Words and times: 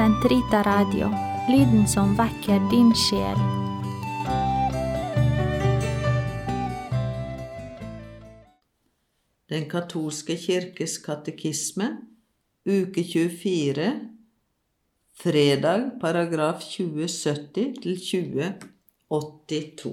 Sentrita 0.00 0.62
Radio, 0.62 1.10
lyden 1.48 1.88
som 1.88 2.14
vekker 2.16 2.62
din 2.70 2.88
sjel. 2.96 3.36
Den 9.52 9.68
katolske 9.68 10.38
kirkes 10.40 10.96
katekisme, 11.04 11.90
uke 12.64 13.04
24, 13.04 14.08
fredag, 15.20 16.00
paragraf 16.00 16.64
2070 16.64 17.84
til 17.84 18.00
2082. 18.00 19.92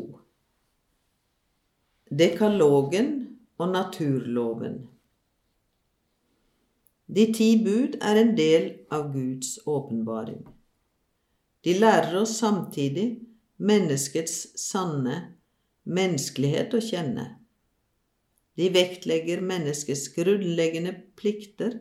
Dekalogen 2.24 3.11
og 3.60 3.75
naturloven. 3.75 4.96
De 7.07 7.24
ti 7.34 7.54
bud 7.64 7.96
er 8.04 8.20
en 8.20 8.36
del 8.36 8.70
av 8.92 9.14
Guds 9.14 9.56
åpenbaring. 9.65 10.43
De 11.64 11.74
lærer 11.79 12.15
oss 12.20 12.36
samtidig 12.39 13.07
menneskets 13.57 14.60
sanne 14.60 15.18
menneskelighet 15.88 16.75
å 16.75 16.82
kjenne. 16.84 17.28
De 18.60 18.68
vektlegger 18.74 19.43
menneskets 19.46 20.07
grunnleggende 20.15 20.93
plikter 21.20 21.79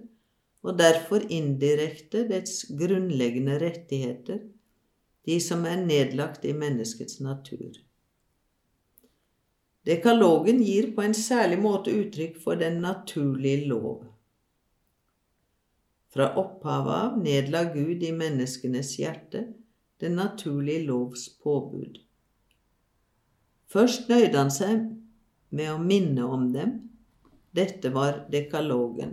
og 0.66 0.78
derfor 0.78 1.24
indirekte 1.32 2.26
dets 2.30 2.64
grunnleggende 2.78 3.58
rettigheter, 3.62 4.40
de 5.26 5.38
som 5.42 5.64
er 5.66 5.82
nedlagt 5.82 6.44
i 6.46 6.54
menneskets 6.54 7.18
natur. 7.24 7.80
Dekalogen 9.86 10.62
gir 10.66 10.92
på 10.94 11.02
en 11.06 11.14
særlig 11.14 11.58
måte 11.62 11.94
uttrykk 11.94 12.38
for 12.42 12.58
den 12.58 12.80
naturlige 12.82 13.66
lov. 13.70 14.04
Fra 16.16 16.30
opphavet 16.40 16.94
av 16.94 17.16
nedla 17.20 17.60
Gud 17.74 18.00
i 18.02 18.08
menneskenes 18.16 18.94
hjerte 18.96 19.42
den 20.00 20.14
naturlige 20.16 20.86
lovs 20.86 21.26
påbud. 21.42 21.98
Først 23.68 24.08
nøyde 24.08 24.38
han 24.38 24.52
seg 24.54 24.86
med 25.52 25.68
å 25.74 25.82
minne 25.82 26.24
om 26.24 26.46
dem. 26.54 26.70
Dette 27.52 27.90
var 27.92 28.22
dekalogen. 28.32 29.12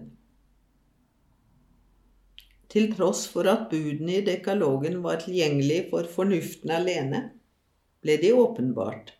Til 2.72 2.88
tross 2.96 3.26
for 3.34 3.52
at 3.52 3.66
budene 3.74 4.22
i 4.22 4.24
dekalogen 4.24 5.02
var 5.04 5.20
tilgjengelige 5.26 5.90
for 5.90 6.08
fornuften 6.08 6.72
alene, 6.72 7.22
ble 8.00 8.16
de 8.24 8.31
åpenbart. 8.31 9.12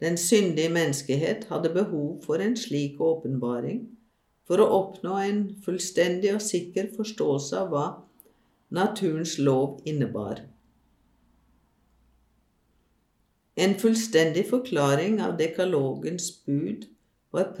Den 0.00 0.16
syndige 0.16 0.72
menneskehet 0.72 1.44
hadde 1.52 1.74
behov 1.76 2.24
for 2.24 2.40
en 2.40 2.56
slik 2.56 3.04
åpenbaring 3.04 3.84
for 4.44 4.60
å 4.60 4.70
oppnå 4.78 5.18
en 5.24 5.44
fullstendig 5.64 6.34
og 6.36 6.42
sikker 6.44 6.90
forståelse 6.96 7.60
av 7.60 7.70
hva 7.72 7.84
naturens 8.74 9.38
lov 9.38 9.80
innebar. 9.88 10.42
En 13.54 13.76
fullstendig 13.78 14.48
forklaring 14.50 15.20
av 15.22 15.36
dekalogens 15.38 16.30
bud 16.46 16.88
var 17.34 17.52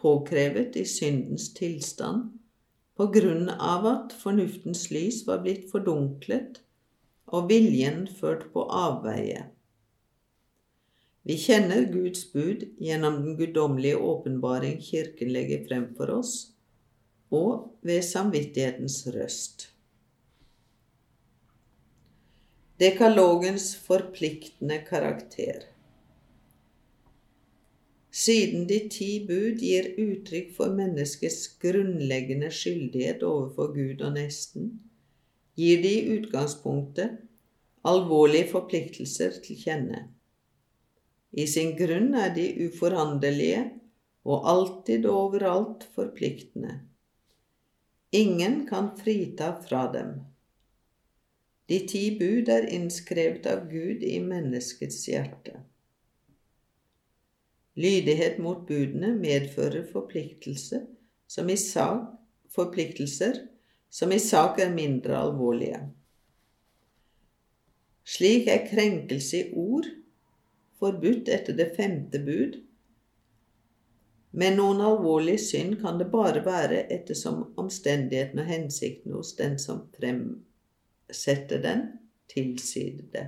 påkrevet 0.00 0.76
i 0.80 0.84
syndens 0.88 1.50
tilstand 1.56 2.30
på 2.96 3.08
grunn 3.12 3.50
av 3.52 3.84
at 3.88 4.14
fornuftens 4.16 4.86
lys 4.92 5.22
var 5.28 5.42
blitt 5.44 5.68
fordunklet 5.72 6.62
og 7.36 7.50
viljen 7.50 8.06
ført 8.20 8.48
på 8.54 8.64
avveie. 8.72 9.44
Vi 11.26 11.34
kjenner 11.42 11.88
Guds 11.90 12.20
bud 12.32 12.60
gjennom 12.78 13.16
den 13.22 13.36
guddommelige 13.36 13.96
åpenbaring 13.98 14.76
Kirken 14.78 15.32
legger 15.34 15.64
frem 15.66 15.88
for 15.98 16.12
oss, 16.20 16.34
og 17.34 17.72
ved 17.82 18.04
samvittighetens 18.06 19.00
røst. 19.14 19.66
Dekalogens 22.78 23.72
forpliktende 23.88 24.78
karakter. 24.86 25.66
Siden 28.14 28.68
de 28.70 28.78
ti 28.92 29.10
bud 29.26 29.58
gir 29.58 29.96
uttrykk 29.98 30.54
for 30.54 30.78
menneskets 30.78 31.48
grunnleggende 31.58 32.52
skyldighet 32.54 33.26
overfor 33.26 33.74
Gud 33.74 34.04
og 34.06 34.14
nesten, 34.14 34.76
gir 35.58 35.82
de 35.82 35.96
i 35.98 36.18
utgangspunktet 36.20 37.18
alvorlige 37.84 38.52
forpliktelser 38.54 39.40
til 39.42 39.58
kjenne. 39.66 40.06
I 41.36 41.44
sin 41.50 41.74
grunn 41.76 42.14
er 42.16 42.32
de 42.36 42.46
uforanderlige 42.64 43.66
og 44.26 44.46
alltid 44.48 45.04
og 45.06 45.18
overalt 45.26 45.84
forpliktende. 45.94 46.80
Ingen 48.16 48.62
kan 48.68 48.94
frita 48.96 49.52
fra 49.60 49.84
dem. 49.92 50.14
De 51.68 51.80
ti 51.90 52.04
bud 52.18 52.48
er 52.48 52.68
innskrevet 52.72 53.46
av 53.50 53.66
Gud 53.68 54.04
i 54.06 54.16
menneskets 54.22 55.02
hjerte. 55.10 55.58
Lydighet 57.76 58.38
mot 58.40 58.62
budene 58.68 59.12
medfører 59.18 59.84
forpliktelse 59.90 60.80
som 61.28 61.50
sak, 61.60 62.06
forpliktelser 62.54 63.42
som 63.90 64.12
i 64.14 64.18
sak 64.22 64.62
er 64.62 64.72
mindre 64.72 65.18
alvorlige. 65.18 65.82
Slik 68.06 68.48
er 68.48 68.64
krenkelse 68.70 69.42
i 69.42 69.52
ord 69.52 69.90
forbudt 70.80 71.28
etter 71.32 71.56
det 71.56 71.72
femte 71.76 72.20
bud, 72.22 72.60
men 74.36 74.58
noen 74.58 74.82
alvorlig 74.84 75.38
synd 75.40 75.78
kan 75.80 75.96
det 75.98 76.10
bare 76.12 76.42
være 76.44 76.82
ettersom 76.92 77.54
omstendighetene 77.56 78.44
og 78.44 78.50
hensikten 78.50 79.14
hos 79.16 79.32
den 79.38 79.56
som 79.62 79.86
fremsetter 79.96 81.62
den, 81.64 81.86
tilsier 82.28 83.00
det. 83.14 83.26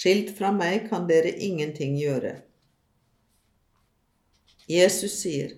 Skilt 0.00 0.32
fra 0.38 0.54
meg 0.56 0.86
kan 0.88 1.04
dere 1.10 1.34
ingenting 1.36 1.98
gjøre. 2.00 2.38
Jesus 4.70 5.18
sier, 5.20 5.52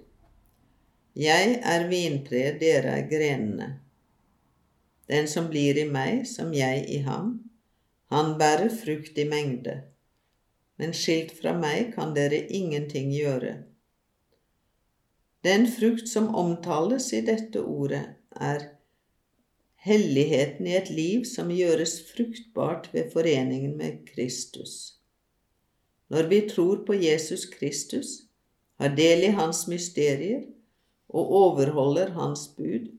Jeg 1.14 1.58
er 1.62 1.86
vintreet, 1.86 2.58
dere 2.58 2.96
er 2.96 3.06
grenene. 3.06 3.68
Den 5.06 5.28
som 5.28 5.46
blir 5.52 5.78
i 5.78 5.84
meg, 5.86 6.24
som 6.26 6.50
jeg 6.56 6.86
i 6.90 7.02
ham, 7.06 7.41
han 8.12 8.36
bærer 8.38 8.68
frukt 8.68 9.18
i 9.18 9.24
mengde. 9.28 9.78
Men 10.76 10.92
skilt 10.96 11.32
fra 11.38 11.54
meg 11.56 11.94
kan 11.94 12.12
dere 12.16 12.42
ingenting 12.52 13.12
gjøre. 13.14 13.54
Den 15.42 15.66
frukt 15.66 16.08
som 16.10 16.28
omtales 16.38 17.08
i 17.16 17.22
dette 17.26 17.62
ordet, 17.64 18.04
er 18.32 18.68
helligheten 19.82 20.68
i 20.68 20.76
et 20.78 20.90
liv 20.94 21.24
som 21.28 21.50
gjøres 21.52 21.96
fruktbart 22.12 22.88
ved 22.92 23.10
foreningen 23.12 23.74
med 23.76 24.04
Kristus. 24.12 24.98
Når 26.12 26.28
vi 26.30 26.40
tror 26.48 26.84
på 26.86 26.94
Jesus 26.94 27.48
Kristus, 27.50 28.12
har 28.78 28.94
del 28.96 29.24
i 29.26 29.34
hans 29.34 29.66
mysterier 29.70 30.44
og 31.08 31.32
overholder 31.42 32.12
hans 32.16 32.48
bud, 32.56 32.90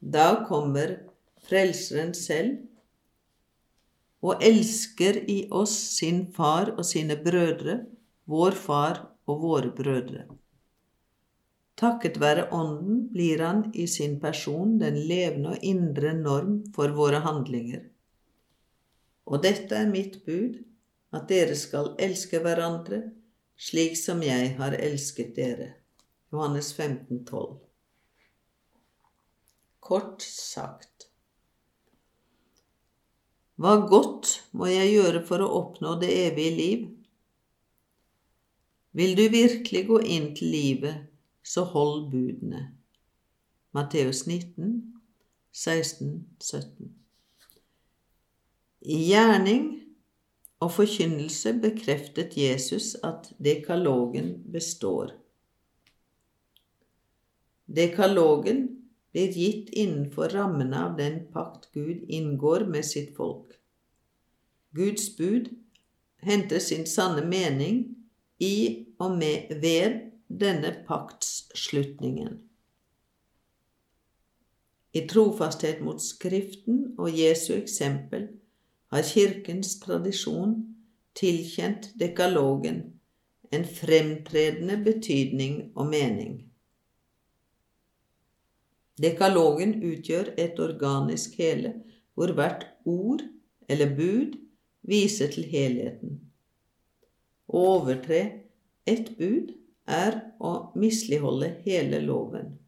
da 0.00 0.44
kommer 0.48 0.98
Frelseren 1.48 2.12
selv 2.14 2.69
og 4.20 4.42
elsker 4.44 5.22
i 5.32 5.38
oss 5.50 5.74
sin 5.96 6.26
far 6.36 6.74
og 6.76 6.84
sine 6.84 7.16
brødre, 7.24 7.80
vår 8.30 8.56
far 8.66 9.00
og 9.26 9.42
våre 9.44 9.72
brødre. 9.76 10.26
Takket 11.80 12.18
være 12.20 12.50
Ånden 12.52 13.06
blir 13.12 13.40
han 13.40 13.62
i 13.72 13.86
sin 13.88 14.18
person 14.20 14.76
den 14.82 14.98
levende 15.08 15.54
og 15.54 15.64
indre 15.64 16.12
norm 16.12 16.58
for 16.74 16.92
våre 16.96 17.22
handlinger. 17.24 17.86
Og 19.24 19.40
dette 19.42 19.78
er 19.78 19.88
mitt 19.88 20.20
bud, 20.26 20.58
at 21.16 21.26
dere 21.30 21.56
skal 21.56 21.94
elske 21.98 22.38
hverandre 22.44 23.00
slik 23.60 23.96
som 23.98 24.22
jeg 24.24 24.54
har 24.60 24.76
elsket 24.76 25.34
dere. 25.36 25.72
Johannes 26.32 26.72
15, 26.76 27.24
12. 27.24 27.58
Kort 29.80 30.22
sagt 30.22 31.09
Hva 33.60 33.74
godt 33.84 34.38
må 34.56 34.70
jeg 34.70 34.94
gjøre 34.94 35.20
for 35.28 35.44
å 35.44 35.50
oppnå 35.58 35.98
det 36.00 36.08
evige 36.30 36.56
liv? 36.56 36.88
Vil 38.96 39.12
du 39.18 39.26
virkelig 39.30 39.82
gå 39.86 39.98
inn 40.00 40.30
til 40.34 40.54
livet 40.54 41.10
så 41.44 41.64
hold 41.64 42.10
budene. 42.10 42.70
Matteus 43.76 44.26
19, 44.26 44.94
16, 45.52 46.26
17. 46.40 46.94
I 48.80 48.96
gjerning 49.10 49.68
og 50.60 50.72
forkynnelse 50.72 51.52
bekreftet 51.60 52.36
Jesus 52.36 52.94
at 53.04 53.30
dekalogen 53.38 54.38
består. 54.52 55.12
Dekalogen 57.66 58.79
blir 59.12 59.32
gitt 59.32 59.70
innenfor 59.70 60.28
rammene 60.28 60.84
av 60.86 60.96
den 60.96 61.26
pakt 61.32 61.72
Gud 61.72 62.04
inngår 62.08 62.64
med 62.70 62.86
sitt 62.86 63.16
folk. 63.16 63.56
Guds 64.70 65.16
bud 65.16 65.50
henter 66.22 66.58
sin 66.58 66.86
sanne 66.86 67.24
mening 67.26 67.82
i 68.38 68.86
og 68.98 69.16
med 69.18 69.50
ved 69.62 69.98
denne 70.28 70.70
paktsslutningen. 70.86 72.38
I 74.92 75.06
trofasthet 75.06 75.82
mot 75.86 76.02
Skriften 76.02 76.94
og 76.98 77.14
Jesu 77.14 77.52
eksempel 77.54 78.26
har 78.90 79.06
Kirkens 79.06 79.76
tradisjon 79.82 80.56
tilkjent 81.18 81.92
dekalogen 81.98 82.82
en 83.50 83.64
fremtredende 83.66 84.76
betydning 84.84 85.72
og 85.74 85.86
mening. 85.90 86.49
Dekalogen 89.00 89.78
utgjør 89.86 90.34
et 90.36 90.58
organisk 90.60 91.38
hele 91.40 91.72
hvor 92.14 92.34
hvert 92.36 92.66
ord 92.84 93.22
eller 93.70 93.94
bud 93.96 94.34
viser 94.90 95.30
til 95.32 95.46
helheten. 95.48 96.18
Å 97.48 97.62
overtre 97.76 98.20
ett 98.90 99.14
bud 99.16 99.54
er 99.90 100.18
å 100.38 100.52
misligholde 100.78 101.52
hele 101.64 102.02
loven. 102.04 102.58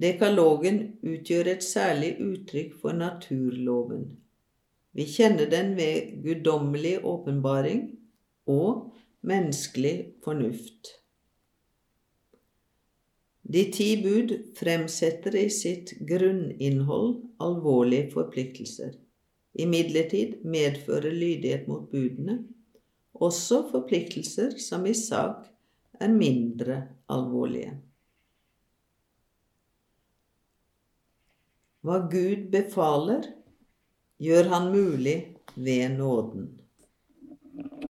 Dekalogen 0.00 0.80
utgjør 1.04 1.50
et 1.52 1.66
særlig 1.66 2.14
uttrykk 2.22 2.78
for 2.80 2.96
naturloven. 2.96 4.06
Vi 4.96 5.04
kjenner 5.06 5.50
den 5.50 5.74
ved 5.76 6.22
guddommelig 6.24 6.96
åpenbaring 7.06 7.82
og 8.48 8.94
menneskelig 9.26 9.96
fornuft. 10.24 10.99
De 13.50 13.64
ti 13.74 13.88
bud 14.02 14.32
fremsetter 14.58 15.34
i 15.36 15.48
sitt 15.50 15.96
grunninnhold 16.06 17.16
alvorlige 17.42 18.10
forpliktelser. 18.12 18.94
Imidlertid 19.58 20.44
medfører 20.46 21.10
lydighet 21.10 21.66
mot 21.66 21.88
budene 21.90 22.38
også 23.20 23.64
forpliktelser 23.70 24.56
som 24.62 24.86
i 24.86 24.94
sak 24.96 25.44
er 26.00 26.12
mindre 26.12 26.80
alvorlige. 27.12 27.74
Hva 31.84 32.00
Gud 32.12 32.48
befaler, 32.52 33.28
gjør 34.20 34.48
Han 34.52 34.72
mulig 34.72 35.16
ved 35.56 35.96
nåden. 35.96 36.59